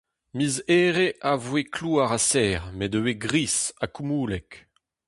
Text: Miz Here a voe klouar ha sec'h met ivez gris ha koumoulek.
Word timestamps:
Miz 0.35 0.55
Here 0.71 1.07
a 1.31 1.33
voe 1.45 1.65
klouar 1.75 2.09
ha 2.11 2.19
sec'h 2.29 2.67
met 2.77 2.95
ivez 2.99 3.19
gris 3.25 3.57
ha 3.79 3.85
koumoulek. 3.93 4.49